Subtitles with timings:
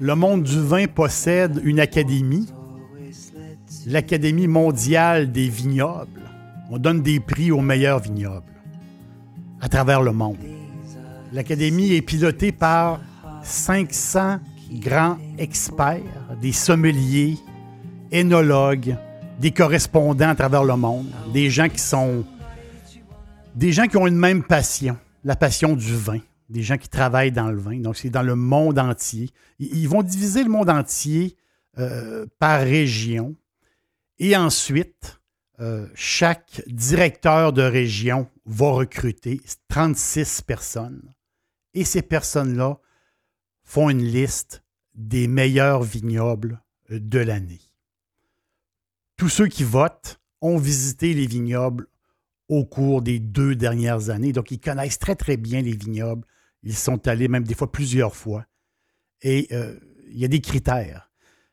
[0.00, 2.48] le monde du vin possède une académie,
[3.86, 6.22] l'Académie mondiale des vignobles.
[6.70, 8.46] On donne des prix aux meilleurs vignobles
[9.60, 10.38] à travers le monde.
[11.32, 13.00] L'Académie est pilotée par
[13.42, 14.38] 500
[14.72, 16.00] grands experts,
[16.40, 17.36] des sommeliers,
[18.10, 18.96] énologues,
[19.38, 22.24] des correspondants à travers le monde, des gens qui sont
[23.54, 27.32] des gens qui ont une même passion, la passion du vin des gens qui travaillent
[27.32, 27.78] dans le vin.
[27.78, 29.30] Donc, c'est dans le monde entier.
[29.58, 31.36] Ils vont diviser le monde entier
[31.78, 33.36] euh, par région.
[34.18, 35.20] Et ensuite,
[35.60, 41.14] euh, chaque directeur de région va recruter 36 personnes.
[41.74, 42.78] Et ces personnes-là
[43.62, 47.60] font une liste des meilleurs vignobles euh, de l'année.
[49.16, 51.86] Tous ceux qui votent ont visité les vignobles
[52.48, 54.32] au cours des deux dernières années.
[54.32, 56.26] Donc, ils connaissent très, très bien les vignobles.
[56.62, 58.44] Ils sont allés même des fois plusieurs fois.
[59.22, 59.78] Et euh,
[60.10, 61.10] il y a des critères.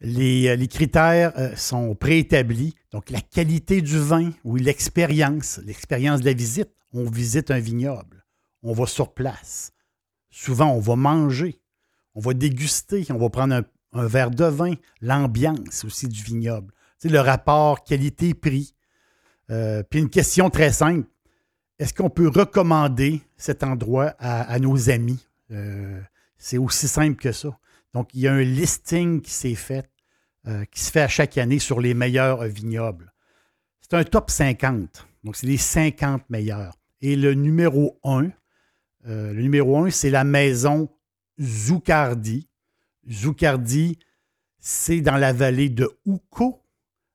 [0.00, 2.74] Les, euh, critères euh, sont préétablis.
[2.92, 6.70] Donc, la qualité du vin ou l'expérience, l'expérience de la visite.
[6.92, 8.24] On visite un vignoble.
[8.62, 9.72] On va sur place.
[10.30, 11.60] Souvent, on va manger.
[12.14, 13.06] On va déguster.
[13.10, 13.62] On va prendre
[13.92, 14.74] un, verre de vin.
[15.00, 16.72] L'ambiance aussi du vignoble.
[16.98, 18.74] C'est le rapport qualité-prix.
[19.48, 21.08] puis une question très simple
[21.78, 25.24] est-ce qu'on peut recommander cet endroit à, nos amis?
[25.52, 26.00] Euh,
[26.36, 27.56] c'est aussi simple que ça.
[27.94, 29.88] Donc, il y a un listing qui s'est fait,
[30.46, 33.12] euh, qui se fait à chaque année sur les meilleurs vignobles.
[33.80, 35.06] C'est un top 50.
[35.22, 36.74] Donc, c'est les 50 meilleurs.
[37.00, 38.30] Et le numéro 1,
[39.06, 40.88] euh, le numéro 1, c'est la maison
[41.40, 42.48] Zucardi.
[43.08, 43.98] Zucardi,
[44.58, 46.60] c'est dans la vallée de Uco,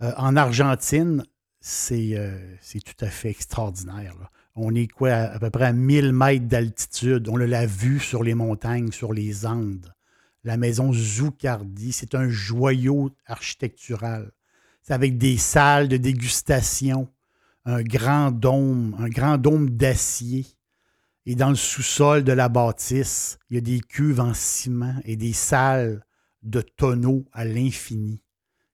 [0.00, 1.24] en Argentine.
[1.60, 2.18] C'est
[2.84, 4.14] tout à fait extraordinaire.
[4.58, 7.28] On est à, peu près à 1000 mètres d'altitude.
[7.28, 9.92] On l'a vu sur les montagnes, sur les Andes.
[10.44, 14.32] La maison Zucardi, c'est un joyau architectural.
[14.80, 17.06] C'est avec des salles de dégustation,
[17.66, 20.46] un grand dôme, un grand dôme d'acier.
[21.26, 25.16] Et dans le sous-sol de la bâtisse, il y a des cuves en ciment et
[25.16, 26.02] des salles
[26.42, 28.22] de tonneaux à l'infini.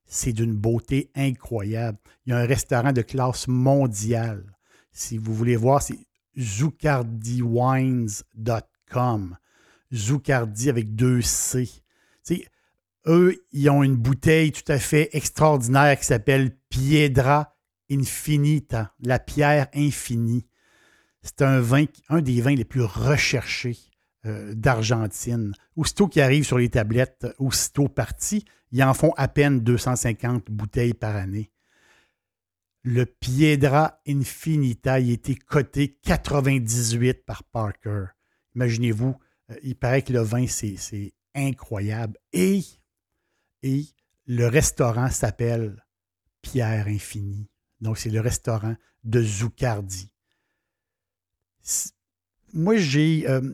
[0.05, 1.99] C'est d'une beauté incroyable.
[2.27, 4.52] Il y a un restaurant de classe mondiale.
[4.93, 5.99] Si vous voulez voir, c'est
[6.39, 9.37] zucardywines.com.
[9.93, 11.69] Zucardi avec deux C.
[13.07, 17.57] eux, ils ont une bouteille tout à fait extraordinaire qui s'appelle Piedra
[17.91, 20.47] Infinita, la pierre infinie.
[21.23, 23.77] C'est un vin, un des vins les plus recherchés
[24.25, 25.53] euh, d'Argentine.
[25.77, 30.95] Aussitôt qu'ils arrivent sur les tablettes, aussitôt partis, ils en font à peine 250 bouteilles
[30.95, 31.52] par année
[32.83, 38.07] le Piedra Infinita, a été coté 98 par Parker.
[38.55, 39.17] Imaginez-vous,
[39.51, 42.19] euh, il paraît que le vin, c'est incroyable.
[42.33, 42.63] Et,
[43.63, 43.87] et
[44.27, 45.85] le restaurant s'appelle
[46.43, 47.49] Pierre Infini.
[47.81, 50.13] Donc, c'est le restaurant de Zucardi.
[52.53, 53.53] Moi, j'ai euh,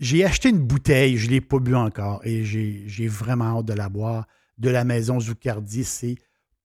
[0.00, 3.72] j'ai acheté une bouteille, je ne l'ai pas bu encore, et j'ai vraiment hâte de
[3.72, 4.26] la boire,
[4.58, 5.84] de la maison Zucardi.
[5.84, 6.16] C'est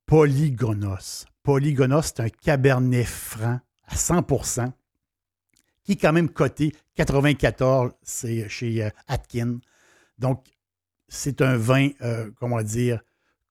[0.05, 1.25] Polygonos.
[1.49, 4.71] Polygonos, c'est un cabernet franc à 100%
[5.81, 9.57] qui est quand même coté 94 c'est chez euh, Atkin.
[10.19, 10.45] Donc,
[11.07, 13.01] c'est un vin, euh, comment dire,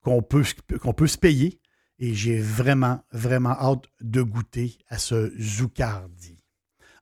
[0.00, 1.60] qu'on peut, se payer.
[1.98, 6.38] Et j'ai vraiment, vraiment hâte de goûter à ce Zucardi.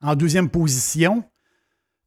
[0.01, 1.25] En deuxième position,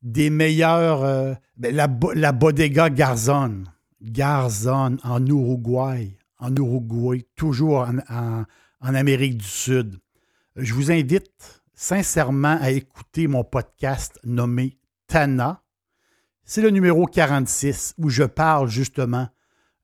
[0.02, 3.66] des meilleurs, euh, ben, la, Bodega Garzon.
[4.02, 6.18] Garzon en Uruguay.
[6.40, 8.46] En Uruguay, toujours en
[8.82, 10.00] Amérique du Sud.
[10.56, 14.78] Je vous invite sincèrement à écouter mon podcast nommé
[15.08, 15.64] Tana.
[16.44, 19.30] C'est le numéro 46 où je parle justement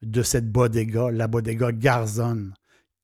[0.01, 2.51] de cette bodega, la bodega Garzon,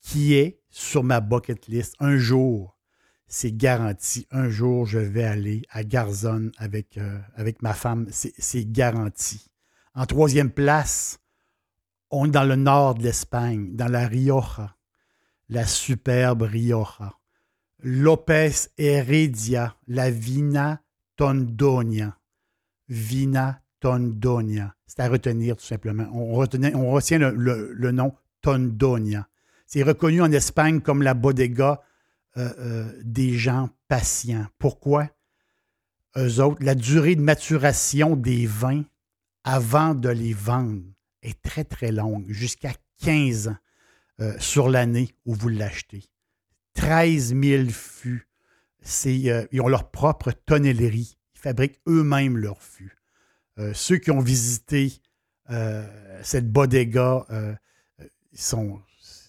[0.00, 1.94] qui est sur ma bucket list.
[2.00, 2.76] Un jour,
[3.26, 4.26] c'est garanti.
[4.30, 8.06] Un jour, je vais aller à Garzon avec, euh, avec ma femme.
[8.10, 9.48] C'est garanti.
[9.94, 11.18] En troisième place,
[12.10, 14.76] on est dans le nord de l'Espagne, dans la Rioja,
[15.52, 17.18] la superbe Rioja.
[17.82, 20.82] Lopez Heredia, la Vina
[21.16, 22.16] Tondonia.
[22.88, 24.74] Vina Tondonia.
[24.86, 26.08] C'est à retenir tout simplement.
[26.12, 29.28] On, on retient le, nom Tondonia.
[29.66, 31.82] C'est reconnu en Espagne comme la bodega
[32.36, 34.46] euh, euh, des gens patients.
[34.58, 35.08] Pourquoi?
[36.16, 38.84] Eux autres, la durée de maturation des vins
[39.44, 40.82] avant de les vendre
[41.22, 43.56] est très, très longue, jusqu'à 15 ans
[44.20, 46.04] euh, sur l'année où vous l'achetez.
[46.74, 48.28] 13 000 fûts.
[49.12, 52.96] ils ont leur propre tonnellerie fabriquent eux-mêmes leurs fûts.
[53.58, 54.92] Euh, ceux qui ont visité
[55.50, 55.86] euh,
[56.22, 57.54] cette bodega, euh,
[58.32, 58.38] ils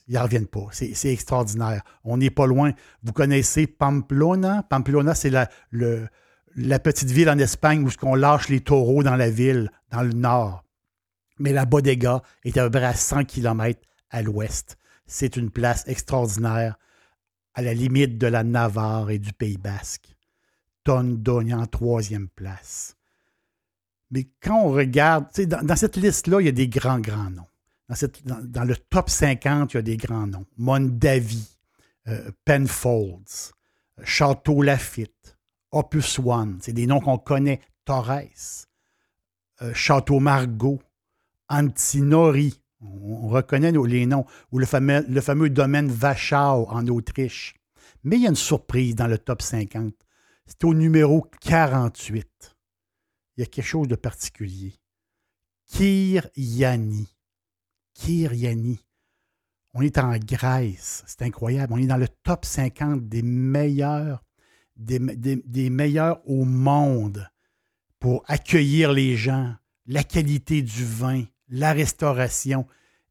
[0.07, 0.67] ils reviennent pas.
[0.71, 1.81] C'est extraordinaire.
[2.03, 2.73] On n'est pas loin.
[3.03, 4.63] Vous connaissez Pamplona?
[4.63, 9.29] Pamplona, c'est la, la petite ville en Espagne où on lâche les taureaux dans la
[9.29, 10.63] ville, dans le nord.
[11.39, 13.79] Mais la bodega est à peu près à 100 km
[14.13, 14.77] à l'ouest.
[15.05, 16.77] C'est une place extraordinaire
[17.53, 20.15] à la limite de la Navarre et du Pays basque.
[20.85, 22.95] Tondoni en troisième place.
[24.11, 27.47] Mais quand on regarde, dans, cette liste-là, il y a des grands, grands noms.
[28.23, 30.45] Dans, le top 50, il y a des grands noms.
[30.57, 31.47] Mondavi,
[32.07, 33.53] euh, Penfolds,
[34.03, 35.37] Château Lafitte,
[35.71, 37.59] Opus One, c'est des noms qu'on connaît.
[37.85, 38.21] Torres,
[39.61, 40.81] euh, Château Margaux,
[41.49, 47.55] Antinori, on, reconnaît les noms, ou le fameux, domaine Wachau en Autriche.
[48.03, 49.93] Mais il y a une surprise dans le top 50.
[50.45, 52.55] C'est au numéro 48.
[53.37, 54.75] Il y a quelque chose de particulier.
[55.67, 57.07] Kir Yani.
[57.93, 58.79] Kir Yani.
[59.73, 61.03] On est en Grèce.
[61.07, 61.73] C'est incroyable.
[61.73, 64.23] On est dans le top 50 des meilleurs,
[64.75, 64.99] des,
[65.69, 67.27] meilleurs au monde
[67.99, 69.55] pour accueillir les gens,
[69.87, 72.65] la qualité du vin, la restauration.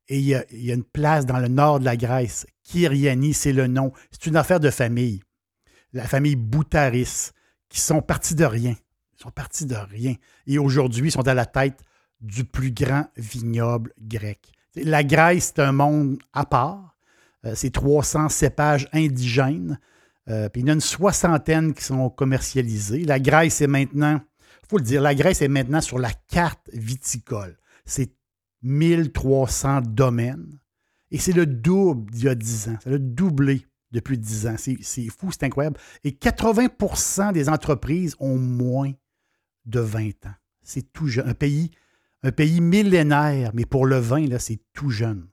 [0.08, 2.46] Et il y, a, une place dans le nord de la Grèce.
[2.64, 3.92] Kyriani, c'est le nom.
[4.10, 5.22] C'est une affaire de famille
[5.92, 7.32] la famille Boutaris,
[7.68, 8.74] qui sont partis de rien.
[9.18, 10.14] Ils sont partis de rien.
[10.46, 11.80] Et aujourd'hui, ils sont à la tête
[12.20, 14.52] du plus grand vignoble grec.
[14.74, 16.96] La Grèce, c'est un monde à part.
[17.44, 19.78] Euh, c'est 300 cépages indigènes.
[20.28, 23.04] Euh, puis il y en a une soixantaine qui sont commercialisés.
[23.04, 24.20] La Grèce est maintenant,
[24.62, 27.58] il faut le dire, la Grèce est maintenant sur la carte viticole.
[27.84, 28.12] C'est
[28.62, 30.58] 1300 domaines.
[31.10, 32.76] Et c'est le double d'il y a 10 ans.
[32.82, 34.56] Ça a doublé depuis 10 ans.
[34.56, 35.78] C'est fou, c'est incroyable.
[36.04, 38.92] Et 80% des entreprises ont moins
[39.66, 40.34] de 20 ans.
[40.62, 41.28] C'est tout jeune.
[41.28, 41.70] Un pays,
[42.22, 45.28] un pays millénaire, mais pour le vin, là, c'est tout jeune.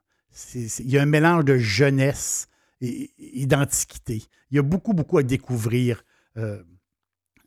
[0.54, 2.48] il y a un mélange de jeunesse
[2.82, 4.24] et, d'antiquité.
[4.52, 6.04] Il y a beaucoup, beaucoup à découvrir
[6.38, 6.62] euh,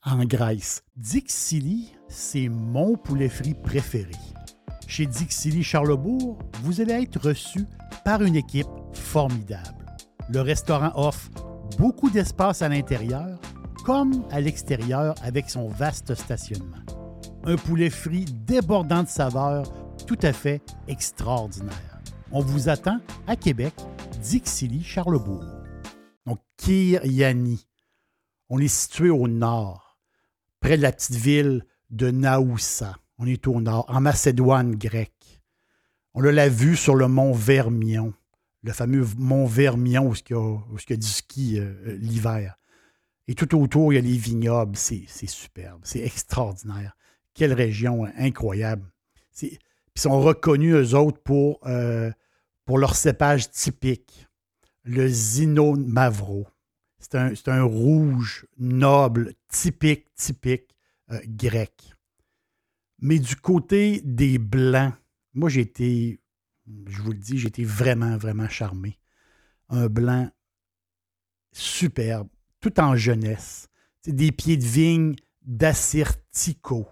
[0.02, 0.82] en Grèce.
[0.96, 4.12] Dixili, c'est mon poulet frit préféré.
[4.92, 7.64] Chez Dixili Charlebourg, vous allez être reçu
[8.04, 9.86] par une équipe formidable.
[10.28, 11.30] Le restaurant offre
[11.78, 13.40] beaucoup d'espace à l'intérieur
[13.86, 16.84] comme à l'extérieur avec son vaste stationnement.
[17.44, 19.72] Un poulet frit débordant de saveurs
[20.06, 22.02] tout à fait extraordinaire.
[22.30, 23.72] On vous attend à Québec,
[24.20, 25.46] Dixilly, Charlebourg.
[26.26, 27.66] Donc, Kiryani.
[28.50, 29.99] On est situé au nord,
[30.61, 32.96] près de la petite ville de Naoussa.
[33.23, 35.41] On est au nord, en Macédoine grecque.
[36.12, 38.12] On l'a vu sur le mont Vermion
[38.62, 42.57] le fameux mont Vermion où il y a, du ski euh, euh, l'hiver.
[43.29, 44.76] Et tout autour, il y a les vignobles.
[44.76, 45.81] C'est superbe.
[45.85, 46.97] C'est extraordinaire.
[47.35, 48.87] Quelle région incroyable.
[49.41, 49.59] Ils
[49.97, 52.11] sont reconnus, eux autres, pour, euh,
[52.64, 54.26] pour leur cépage typique,
[54.85, 56.47] le Zino Mavro.
[56.99, 60.76] C'est un, rouge noble, typique, typique
[61.26, 61.73] grec.
[63.02, 64.94] Mais du côté des Blancs,
[65.35, 66.23] moi, j'ai été
[66.87, 68.99] je vous le dis, j'étais vraiment, vraiment charmé.
[69.68, 70.30] Un blanc
[71.52, 72.28] superbe,
[72.61, 73.68] tout en jeunesse.
[74.00, 76.88] C'est des pieds de vigne d'Assyrtico.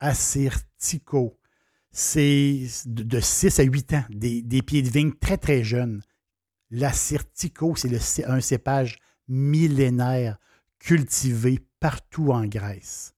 [0.00, 1.38] Assyrtico.
[1.90, 6.02] C'est de 6 à 8 ans, des, pieds de vigne très, très jeunes.
[6.70, 10.38] L'Assyrtico, c'est un cépage millénaire
[10.78, 13.14] cultivé partout en Grèce,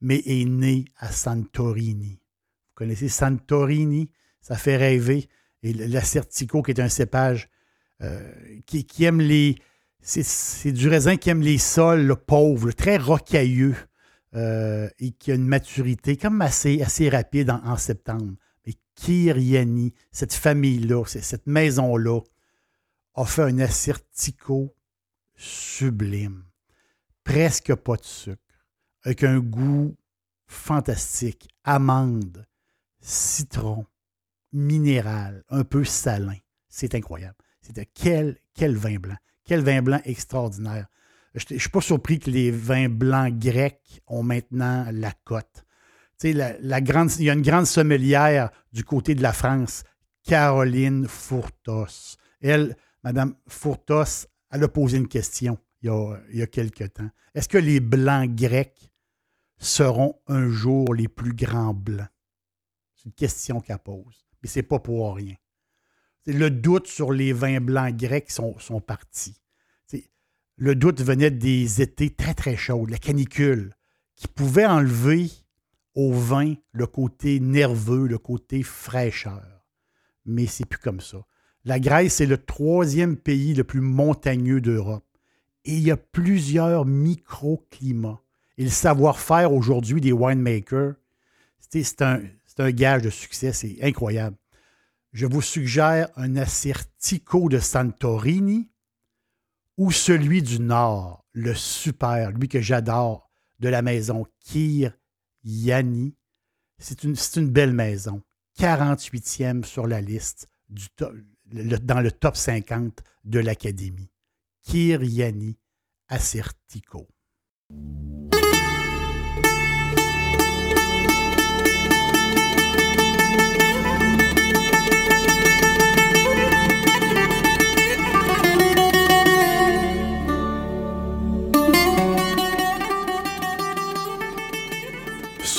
[0.00, 2.20] mais est né à Santorini.
[2.68, 4.10] Vous connaissez Santorini?
[4.40, 5.28] ça fait rêver.
[5.62, 7.48] Et l'Acertico, qui est un cépage
[8.02, 8.32] euh,
[8.66, 9.56] qui, aime les.
[10.00, 13.76] C'est du raisin qui aime les sols pauvres, très rocailleux.
[14.34, 18.34] euh, et qui a une maturité comme assez, assez rapide en, septembre.
[18.64, 22.20] Mais Kyriani, cette famille-là, cette maison-là,
[23.14, 24.72] a fait un assertico
[25.34, 26.44] sublime.
[27.24, 28.49] Presque pas de sucre,
[29.04, 29.96] avec un goût
[30.46, 31.48] fantastique.
[31.64, 32.46] Amande,
[33.00, 33.86] citron,
[34.52, 36.36] minéral, un peu salin.
[36.68, 37.36] C'est incroyable.
[37.60, 39.16] C'était quel, quel vin blanc.
[39.44, 40.86] Quel vin blanc extraordinaire.
[41.34, 45.64] Je ne suis pas surpris que les vins blancs grecs ont maintenant la cote.
[46.22, 49.84] Il y a une grande sommelière du côté de la France,
[50.22, 52.16] Caroline Fourtos.
[52.42, 56.84] Elle, Madame Fourtos, elle a posé une question il y a, il y a quelque
[56.84, 57.08] temps.
[57.34, 58.89] Est-ce que les blancs grecs
[59.60, 62.08] seront un jour les plus grands blancs?
[62.96, 64.26] C'est une question qu'elle pose.
[64.42, 65.36] Mais ce n'est pas pour rien.
[66.26, 69.36] Le doute sur les vins blancs grecs sont, sont partis.
[70.56, 73.74] Le doute venait des étés très, très chauds, la canicule,
[74.14, 75.30] qui pouvait enlever
[75.94, 79.64] au vin le côté nerveux, le côté fraîcheur.
[80.26, 81.24] Mais c'est plus comme ça.
[81.64, 85.06] La Grèce est le troisième pays le plus montagneux d'Europe.
[85.64, 88.20] Et il y a plusieurs microclimats.
[88.60, 90.92] Et le savoir-faire aujourd'hui des winemakers,
[91.60, 92.20] c'est un,
[92.58, 94.36] gage de succès, c'est incroyable.
[95.14, 98.68] Je vous suggère un Assertico de Santorini
[99.78, 104.92] ou celui du Nord, le super, lui que j'adore, de la maison Kir
[105.42, 106.14] Yani.
[106.76, 107.16] C'est une,
[107.48, 108.20] belle maison.
[108.58, 110.50] 48e sur la liste
[110.98, 114.10] dans le top 50 de l'Académie.
[114.64, 115.56] Kir Yani
[116.08, 117.08] Assertico.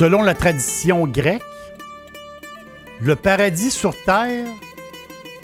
[0.02, 1.44] Selon la tradition grecque,
[3.02, 4.48] le paradis sur terre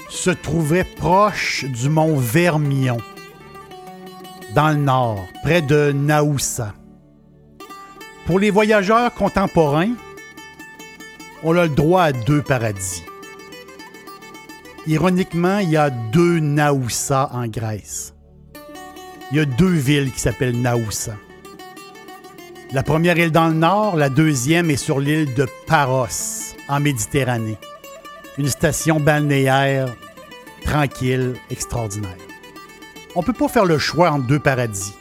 [0.09, 2.97] se trouvait proche du mont Vermion,
[4.55, 6.73] dans le nord, près de Naoussa.
[8.25, 9.93] Pour les voyageurs contemporains,
[11.43, 13.03] on a le droit à deux paradis.
[14.87, 18.15] Ironiquement, il y a deux Naoussa en Grèce.
[19.29, 21.13] Il y a deux villes qui s'appellent Naoussa.
[22.73, 27.57] La première île dans le nord, la deuxième est sur l'île de Paros, en Méditerranée.
[28.37, 29.95] Une station balnéaire
[30.65, 32.17] tranquille, extraordinaire.
[33.15, 34.93] On ne peut pas faire le choix entre deux paradis.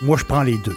[0.00, 0.76] Moi, je prends les deux.